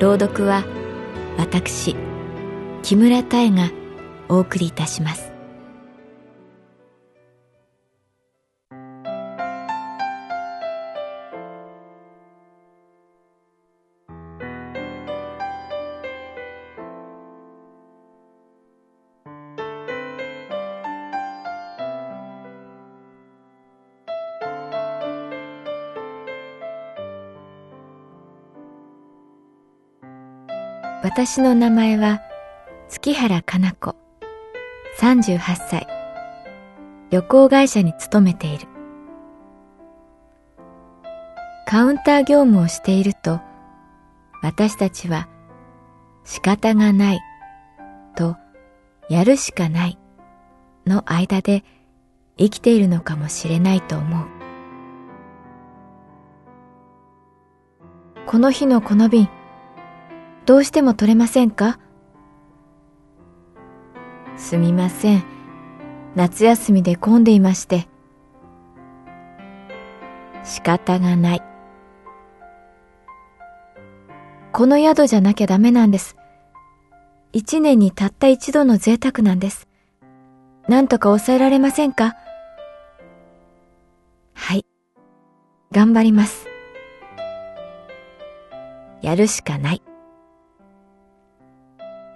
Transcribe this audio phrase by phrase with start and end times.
[0.00, 0.64] 朗読は
[1.38, 1.96] 私
[2.82, 3.70] 木村多江が
[4.28, 5.33] お送りいたします。
[31.04, 32.22] 私の名前は
[32.88, 33.94] 月原かな子。
[34.98, 35.86] 38歳。
[37.10, 38.66] 旅行会社に勤めている。
[41.68, 43.42] カウンター業務をしていると
[44.40, 45.28] 私たちは
[46.24, 47.20] 仕方がない
[48.16, 48.38] と
[49.10, 49.98] やるしかない
[50.86, 51.64] の間で
[52.38, 54.26] 生きているのかもしれないと思う。
[58.26, 59.28] この日のこの便
[60.46, 61.78] どうしても取れませんか？
[64.36, 65.24] すみません。
[66.14, 67.88] 夏休みで混んでいまして。
[70.42, 71.42] 仕方がない。
[74.52, 76.16] この宿じゃなきゃダメなんです。
[77.32, 79.66] 一年にたった一度の贅沢なんです。
[80.68, 82.14] なんとか抑えられませんか？
[84.34, 84.66] はい。
[85.72, 86.46] 頑張ります。
[89.00, 89.82] やるしかない。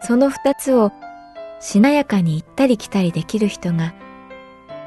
[0.09, 0.91] その二つを
[1.61, 3.93] しなやかに行ったり来たりできる人が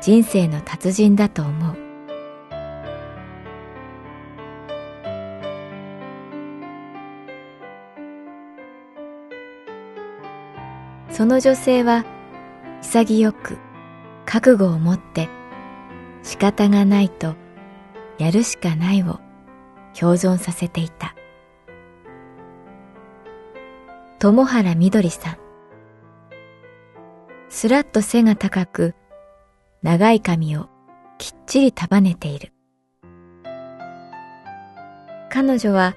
[0.01, 1.77] 人生の達人だと思う。
[11.11, 12.03] その女性は
[12.81, 13.59] 潔く
[14.25, 15.29] 覚悟を持って
[16.23, 17.35] 仕方がないと
[18.17, 19.19] やるしかないを
[19.93, 21.13] 共存させていた。
[24.21, 25.37] 友原みどりさん。
[27.49, 28.93] すらっと背が高く、
[29.81, 30.69] 長い髪を
[31.17, 32.53] きっちり束ねている。
[35.31, 35.95] 彼女は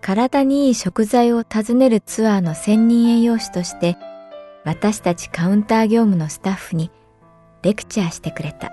[0.00, 3.96] 体にいい食材を訪ねるツアーの専任栄養士として
[4.64, 6.92] 私たちカウンター業務のスタッフに
[7.62, 8.70] レクチャーしてくれた。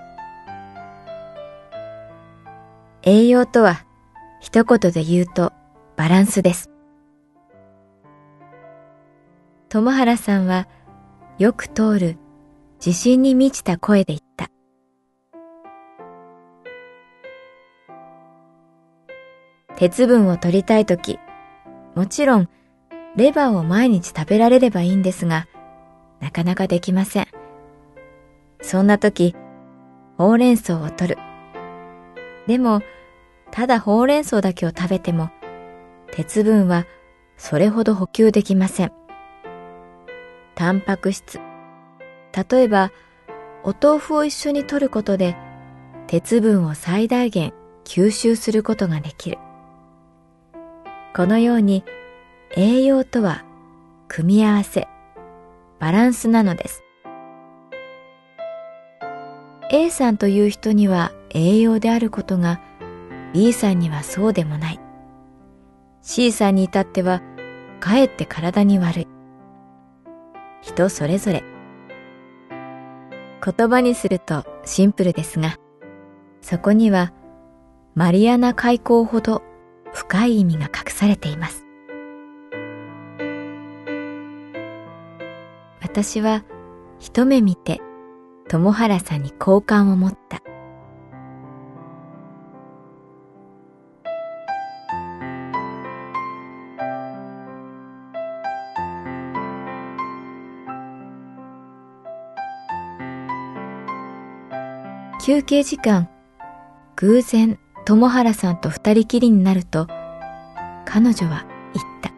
[3.02, 3.84] 栄養とは
[4.40, 5.52] 一言で言うと
[5.96, 6.70] バランスです。
[9.68, 10.68] 友原さんは
[11.38, 12.18] よく通る
[12.84, 14.48] 自信に満ちた声で言った。
[19.76, 21.18] 鉄分を取りたいとき、
[21.96, 22.48] もちろん
[23.16, 25.48] レバーを毎日食べられればいいんですが、
[26.20, 27.26] なかなかできません。
[28.62, 29.34] そんな時、
[30.16, 31.18] ほうれん草を取る。
[32.46, 32.82] でも、
[33.50, 35.30] ただほうれん草だけを食べても、
[36.12, 36.86] 鉄分は
[37.36, 38.92] それほど補給できません。
[40.56, 41.38] タンパク質。
[42.50, 42.90] 例えば、
[43.62, 45.36] お豆腐を一緒に摂ることで、
[46.06, 47.52] 鉄分を最大限
[47.84, 49.38] 吸収することができる。
[51.14, 51.84] このように、
[52.56, 53.44] 栄養とは
[54.08, 54.88] 組み合わせ、
[55.78, 56.82] バランスなのです。
[59.70, 62.60] A さんという人には栄養であることが
[63.34, 64.80] B さんにはそうでもない。
[66.00, 67.20] C さんに至っては
[67.78, 69.15] かえって体に悪い。
[70.76, 71.42] 人それぞれ。
[73.42, 75.56] 言葉にするとシンプルですが、
[76.42, 77.14] そこには
[77.94, 79.42] マリアナ海溝ほど
[79.94, 81.64] 深い意味が隠されています。
[85.80, 86.44] 私は
[86.98, 87.80] 一目見て
[88.48, 90.45] 友原さんに好感を持った。
[105.26, 106.08] 休憩時間、
[106.94, 109.88] 偶然友原さんと二人きりになると、
[110.84, 111.44] 彼女は
[111.74, 112.12] 言った。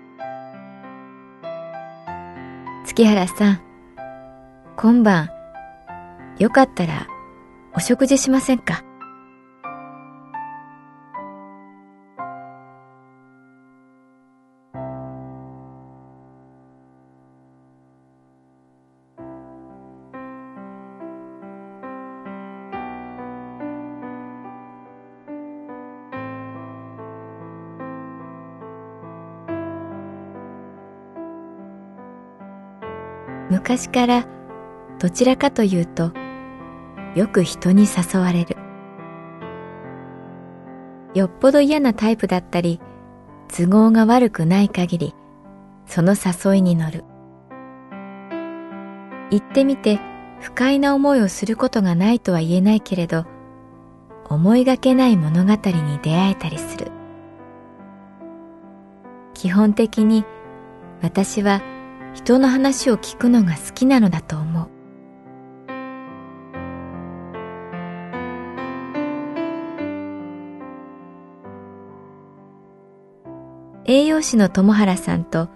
[2.84, 3.60] 月原さん、
[4.76, 5.30] 今晩、
[6.38, 7.08] よかったら
[7.74, 8.84] お食事しませんか？
[33.58, 34.24] 昔から
[35.00, 36.12] どちらかというと
[37.16, 38.56] よく人に誘われる。
[41.12, 42.80] よっぽど嫌なタイプだったり
[43.48, 45.14] 都合が悪くない限り
[45.86, 47.04] その誘いに乗る。
[49.32, 49.98] 行ってみて
[50.38, 53.26] 不快な思いをすることがないとは言えないけれど
[54.28, 56.92] 思いがけない物語に出会えたりする。
[59.34, 60.24] 基本的に
[61.02, 61.60] 私は
[62.14, 64.68] 人の話を聞くのが好きなのだと思う。
[73.84, 75.48] 栄養士の友原さんと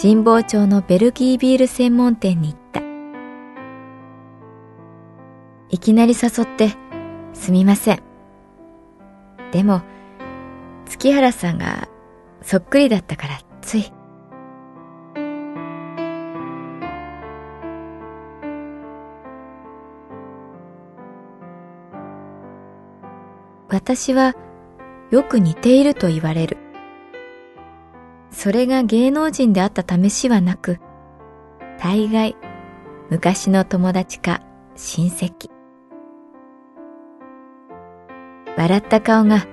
[0.00, 2.80] 神保町のベルギービール専門店に行った。
[5.70, 6.76] いきなり誘って
[7.34, 8.02] すみません。
[9.50, 9.82] でも
[10.86, 11.88] 月原さんが
[12.42, 13.92] そっくりだったからつい。
[23.78, 24.34] 私は
[25.12, 26.56] よく似ていると言われる。
[28.32, 30.80] それが芸能人であった試しはなく、
[31.78, 32.36] 大概
[33.08, 34.42] 昔の友達か
[34.74, 35.48] 親戚。
[38.56, 39.46] 笑った顔が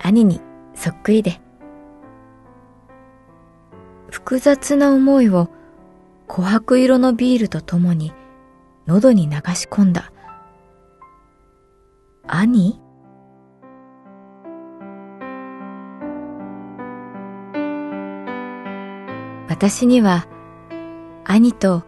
[0.00, 0.40] 兄に
[0.76, 1.40] そっくりで、
[4.08, 5.48] 複雑な思いを
[6.28, 8.12] 琥珀色のビールとともに
[8.86, 10.12] 喉に流し込んだ。
[12.28, 12.85] 兄？
[19.58, 20.26] 私には
[21.24, 21.82] 兄と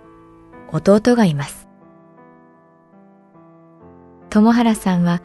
[0.72, 1.68] 弟がいます。
[4.30, 5.20] 友原さんは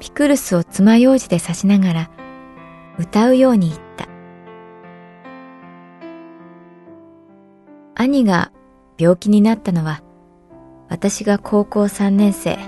[0.00, 2.10] ピクルスを爪楊枝で刺しながら
[2.98, 4.08] 歌うように言った。
[7.94, 8.50] 兄が
[8.98, 10.02] 病気になったのは
[10.88, 12.58] 私が高校3年生、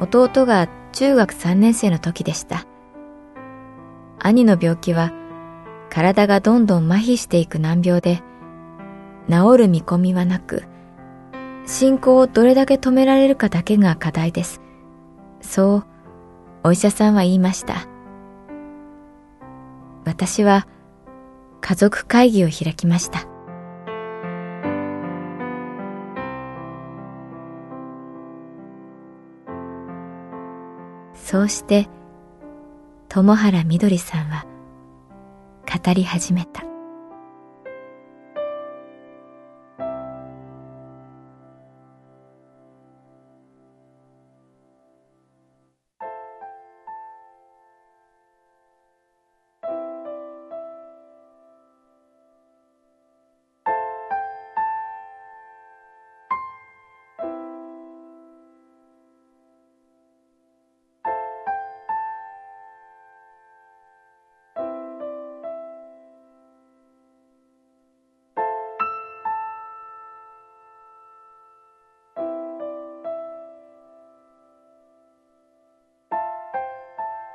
[0.00, 2.64] 弟が中学3年生の時でした。
[4.18, 5.19] 兄の病気は
[5.90, 8.22] 体がどんどん麻痺していく難病で、
[9.28, 10.64] 治る見込みはなく、
[11.66, 14.60] 進行をどれだけ止められるかだけが課題です。
[15.40, 15.84] そう、
[16.64, 17.86] お医者さんは言いました。
[20.04, 20.66] 私は
[21.60, 23.26] 家族会議を開きました。
[31.14, 31.88] そうして、
[33.08, 34.44] 友原みどりさんは
[35.70, 36.69] 語り始めた。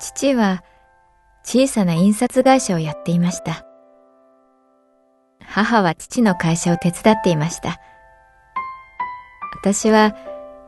[0.05, 0.63] 父は
[1.43, 3.65] 小さな印刷会社をやっていました。
[5.43, 7.79] 母は父の会社を手伝っていました。
[9.55, 10.15] 私は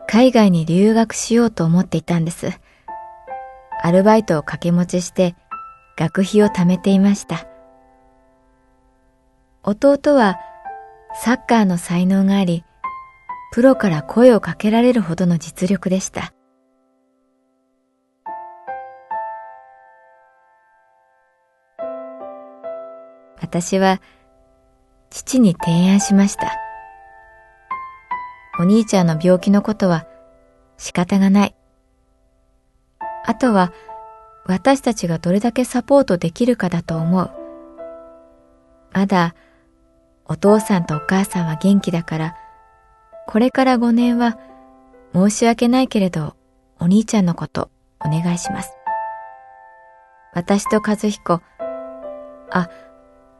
[0.07, 2.59] 海外に留学しようと思っていたんです。
[3.83, 5.35] アルバイトを掛け持ちして
[5.97, 7.45] 学費を貯めていました。
[9.61, 10.39] 弟は
[11.13, 12.63] サッカーの才能があり、
[13.51, 16.33] プロから声をかけられるほどの実力でした。
[23.41, 24.01] 私は
[25.09, 26.53] 父に提案しました。
[28.59, 30.07] お兄ちゃんの病気のことは
[30.77, 31.55] 仕方がない。
[33.25, 33.71] あとは
[34.45, 37.31] 私たちがどれだけサポートできるかだと思う。
[38.93, 39.35] まだ
[40.25, 42.35] お父さんとお母さんは元気だから、
[43.27, 44.37] これから5年は
[45.13, 46.35] 申し訳ないけれど
[46.79, 47.69] お兄ちゃんのこと
[48.03, 48.73] お願いします。
[50.33, 51.41] 私と和彦、
[52.51, 52.69] あ、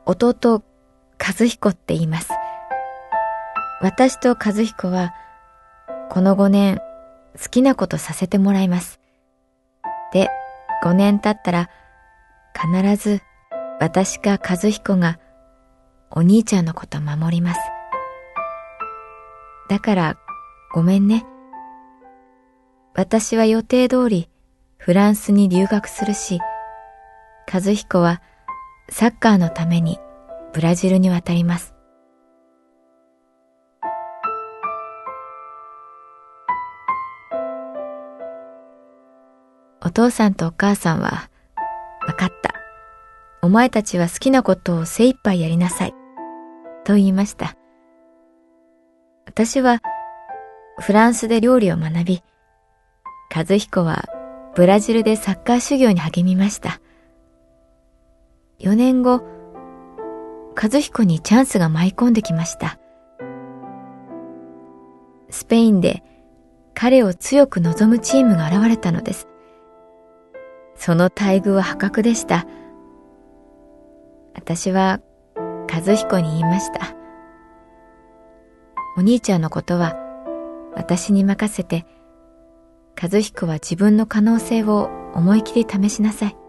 [0.10, 0.64] 弟、
[1.20, 2.32] 和彦って言います。
[3.82, 5.14] 私と和彦は、
[6.10, 6.80] この5年、
[7.38, 9.02] 好きなことさせてもらいます。
[10.14, 10.30] で、
[10.84, 11.70] 5年経ったら、
[12.56, 13.22] 必ず
[13.82, 15.20] 私か和彦が
[16.10, 17.60] お兄ちゃんのこと守ります。
[19.70, 20.18] だから
[20.74, 21.26] ごめんね。
[22.96, 24.30] 私は予定通り
[24.78, 26.40] フランスに留学するし、
[27.54, 28.22] 和彦は
[28.90, 30.00] サッカーのために
[30.54, 31.74] ブラジルに渡ります。
[39.84, 41.30] お父さんとお母さんは、
[42.06, 42.54] わかった。
[43.42, 45.94] お前たちは好きなことを精一杯やりなさい。
[46.84, 47.56] と言いました。
[49.26, 49.82] 私は
[50.80, 52.24] フランスで料理を学び、
[53.34, 54.06] 和彦は
[54.56, 56.82] ブラジルでサッカー修行に励みました。
[58.60, 59.22] 4年後、
[60.56, 62.80] 和彦にチャンスが舞い込んできました。
[65.30, 66.04] スペインで
[66.74, 69.28] 彼を強く望むチームが現れたのです。
[70.76, 72.48] その待遇は破格でした。
[74.34, 75.02] 私は
[75.72, 76.96] 和彦に言いました。
[78.98, 79.96] お兄ちゃんのことは
[80.74, 81.86] 私に任せて、
[83.00, 86.47] 和彦は自分の可能性を思い切り試しなさい。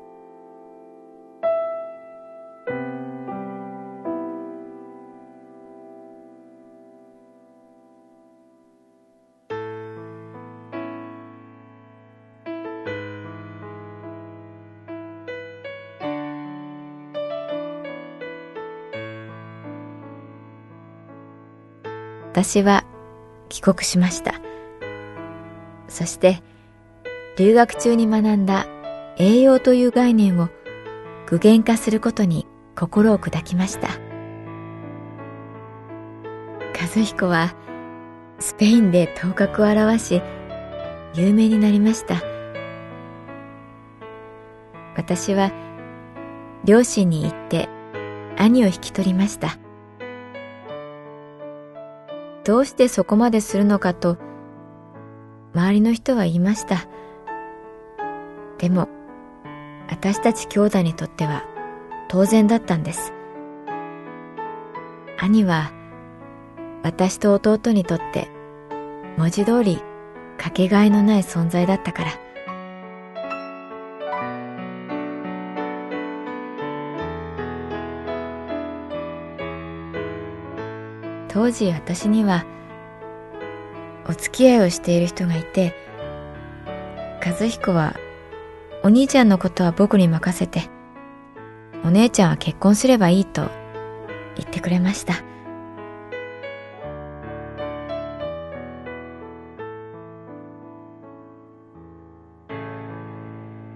[22.38, 22.84] 私は
[23.48, 24.34] 帰国しました。
[25.88, 26.40] そして、
[27.36, 28.68] 留学中に学んだ
[29.16, 30.48] 栄養という概念を
[31.26, 33.88] 具現化することに心を砕きました。
[36.80, 37.56] 和彦は
[38.38, 40.22] スペインで頭角を現し、
[41.14, 42.22] 有名になりました。
[44.96, 45.50] 私は
[46.64, 47.68] 両親に行って
[48.36, 49.58] 兄を引き取りました。
[52.48, 54.16] どうしてそこまでするのかと、
[55.52, 56.88] 周りの人は言いました。
[58.56, 58.88] でも、
[59.90, 61.44] 私たち兄弟にとっては
[62.08, 63.12] 当然だったんです。
[65.18, 65.72] 兄は、
[66.82, 68.30] 私と弟にとって
[69.18, 69.82] 文字通り
[70.38, 72.27] かけがえのない存在だったから。
[81.28, 82.44] 当時私には
[84.08, 85.74] お付き合いをしている人がいて
[87.24, 87.94] 和彦は
[88.82, 90.70] お兄ちゃんのことは僕に任せて
[91.84, 93.48] お姉ちゃんは結婚すればいいと
[94.36, 95.22] 言ってくれました。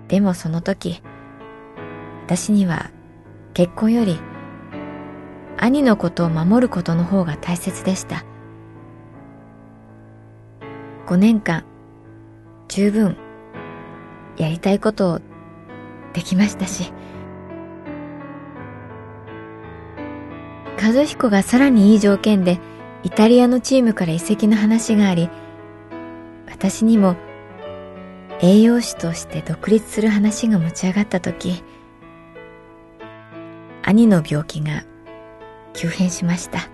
[0.09, 1.01] でもその時
[2.27, 2.91] 私には
[3.55, 4.19] 結婚より
[5.63, 8.25] 兄のことを守ることの方が大切でした。
[11.07, 11.65] 5年間、
[12.67, 13.17] 十分、
[14.37, 15.21] やりたいことを
[16.15, 16.93] できましたし、
[20.83, 22.59] 和彦がさらにいい条件で
[23.05, 25.31] イタリアのチームから移籍の話があり、
[26.51, 27.15] 私にも
[28.41, 31.63] 栄養士として独立する話が持ち上がった時、
[33.85, 34.83] 兄の病気が
[35.75, 36.69] 急変しました。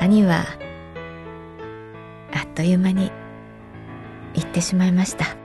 [0.00, 0.44] 兄は
[2.32, 3.12] あっという間に
[4.34, 5.36] 行ってしまいました。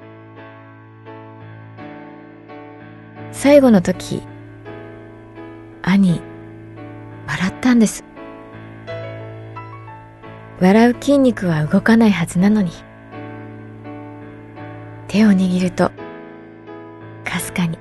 [3.32, 4.24] 最後の時
[5.84, 6.22] 兄
[7.27, 8.03] 笑ったんです。
[10.60, 12.72] 笑う筋肉は動かないはずなのに
[15.08, 15.91] 手を握ると
[17.24, 17.77] かすかに。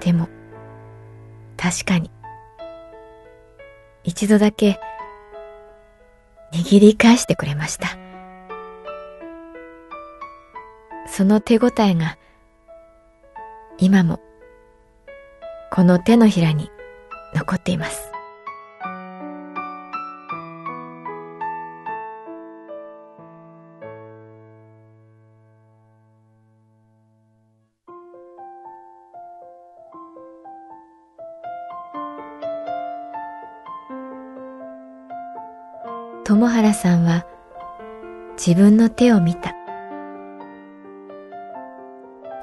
[0.00, 0.28] でも
[1.70, 2.10] 確かに。
[4.02, 4.80] 一度だけ
[6.52, 7.96] 握り返してくれました。
[11.06, 12.18] その手応えが
[13.78, 14.20] 今も
[15.70, 16.70] この手のひらに
[17.36, 18.09] 残っています。
[36.30, 37.26] 友原さんは
[38.38, 39.52] 自分の手を見た。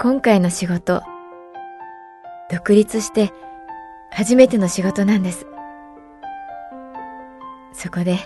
[0.02, 1.02] 今回の仕事、
[2.52, 3.32] 独立して
[4.12, 5.48] 初めての仕事なんです。
[7.72, 8.18] そこで、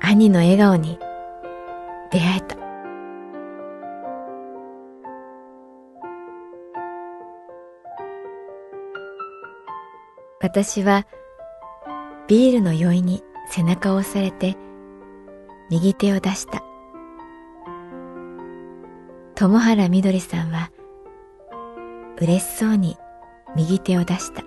[0.00, 0.98] 兄の笑顔に
[2.10, 2.56] 出会えた。
[10.40, 11.06] 私は
[12.26, 13.22] ビールの酔いに
[13.54, 14.56] 背中を押されて
[15.68, 16.62] 右手を出した。
[19.34, 20.70] 友原みどりさんは
[22.18, 22.96] 嬉しそうに
[23.54, 24.42] 右手を出した。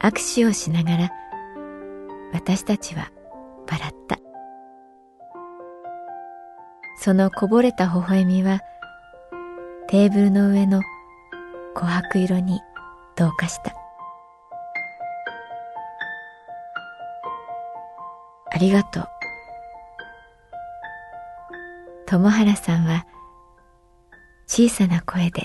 [0.00, 1.10] 握手をしながら
[2.32, 3.12] 私たちは
[3.70, 4.18] 笑った。
[6.96, 8.60] そのこぼれた微笑みは
[9.88, 10.80] テーブルの上の
[11.74, 12.62] 琥珀色に
[13.16, 13.81] 同化した。
[18.62, 19.08] りがとう。
[22.06, 23.06] 友原さんは
[24.46, 25.44] 小さな声で